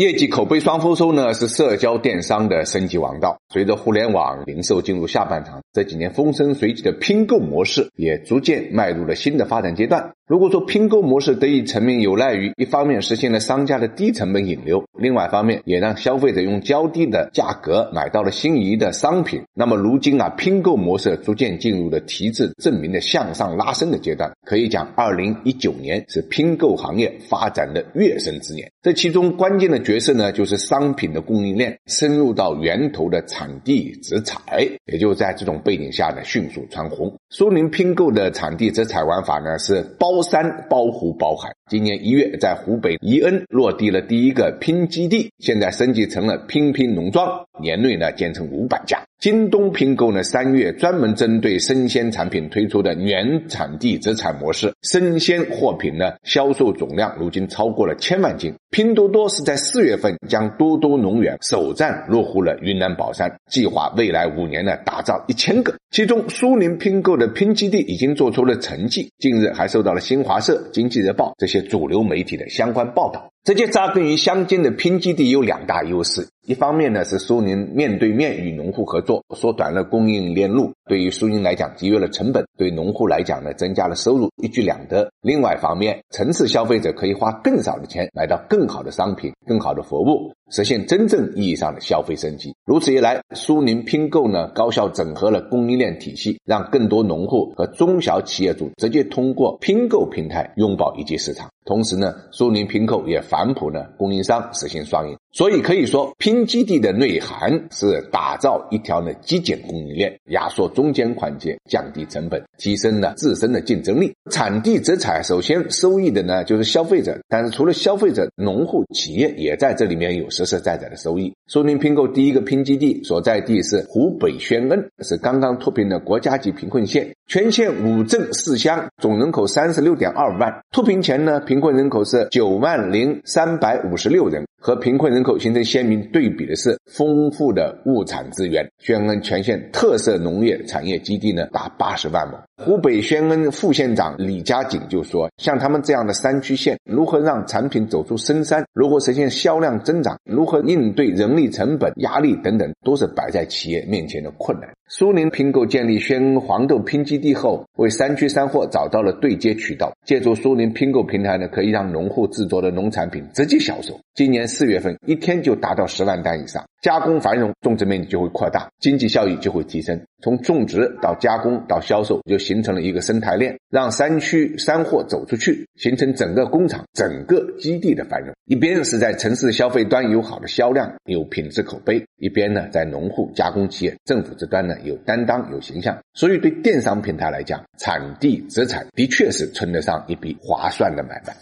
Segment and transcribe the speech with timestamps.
[0.00, 3.38] 业绩口碑双丰收呢，是社交电商的升级王道。
[3.50, 10.10] 随着互联网零售进入下半场，这几年风生水起的拼购模式也逐渐迈入了新的发展阶段。
[10.26, 19.42] 如果说拼购模式得以成名，有赖于一方面实现了商家的低成本引流，另外一方面也让消费者用较低的价格买到了心仪的商品。
[19.54, 24.30] 那么如今啊，拼购模式逐渐进入了提质证明的向上拉升的阶段。
[24.44, 28.70] 可以讲，二零一九年是拼购行业发展的跃升之年。
[28.82, 37.19] 这其中关键的角色呢，就是商品的供应链深入到源头的产地直采，也就在这种背景下呢，迅速蹿红。
[37.32, 41.52] 苏宁拼购的产地直采玩法呢，是包山包湖包海。
[41.70, 49.00] 今年一月，在湖北宜恩落地了第一个拼基地，现在升级成了拼拼农庄，年内呢建成五百家。
[49.20, 58.52] 京东拼购呢，三月专门针对生鲜产品推出的原产地直采模式，生鲜货品呢销售总量如今超过了千万斤。
[58.70, 65.76] 拼多多是在四月份将多多农园首站落户了云南保山，计划未来五年呢打造一千个。
[65.92, 73.30] 其中，苏宁拼购的拼基地已经做出了成绩，近日还受到了新华社、经济日报这些主流媒体的相关报道。
[73.42, 76.28] 这些扎根于乡间的拼基地有两大优势。
[76.46, 85.10] 一方面呢，是苏宁面对面与农户合作，缩短了供应链路，对于苏宁来讲节约了成本，对农户来讲呢增加了收入，一举两得。
[85.22, 92.52] 另外一方面，城市消费者可以花更少的钱买到更好的商品、更好的服务，实现真正意义上的消费升级。
[92.66, 101.48] 如此一来，苏宁拼购呢高效整合了供应链体系，让更多农户和中小企业主直接通过拼购平台拥抱一级市场。
[101.66, 105.16] 同时呢，苏宁拼购也反哺呢供应商实现双赢。
[105.32, 114.12] 所以可以说，拼基地的内涵是打造一条呢极简供应链，压缩中间环节，降低成本，提升了自身的竞争力。
[114.32, 121.32] 产地直采首先收益的呢就是消费者，但是除了消费者，农户、企业也在这里面有实实在在的收益。
[121.46, 130.52] 苏宁拼购第一个拼基地所在地是湖北宣恩，是刚刚脱贫的国家级贫困县，全县五镇四乡，总人口三十六点二万。
[130.72, 134.46] 脱贫前呢，贫困人口是九万零三百五十六人。
[134.60, 138.68] 和贫困人口形成鲜明对比的是丰富的物产资源。
[138.78, 142.36] 宣恩全县特色农业产业基地呢达八十万亩。
[142.62, 159.92] 湖北宣恩副县长李家锦就说：“像他们这样的山区县，如何让产品走出深山，如何实现销量增长，如何应对人力成本压力等等，都是摆在企业面前的困难。”苏宁拼购建立宣恩黄豆拼基地后，为山区山货找到了对接渠道。
[160.04, 163.98] 借助苏宁拼购平台呢，可以让农户制作的农产品直接销售。
[164.14, 166.62] 今年四月份，一天就达到十万单以上。
[166.82, 170.00] 加工繁荣，种植面积就会扩大，经济效益就会提升。
[170.22, 178.34] 从种植到加工到销售，就形成了一个生态链，让山区山货走出去，形成整个工厂、整个基地的繁荣。
[178.46, 185.98] 一边是在城市消费端有好的销量、有品质口碑，一边呢在农户、加工企业、政府这端呢有担当、有形象。
[186.14, 191.36] 所以对电商平台来讲，产地直采的确是称得上一笔划算的买卖。